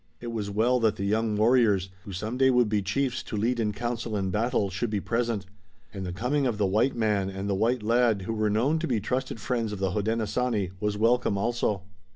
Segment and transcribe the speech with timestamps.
[0.19, 3.59] It was well that the young warriors, who some day would be chiefs to lead
[3.59, 5.45] in council and battle, should be present.
[5.93, 8.87] And the coming of the white man and the white lad, who were known to
[8.87, 11.83] be trusted friends of the Hodenosaunee, was welcome also.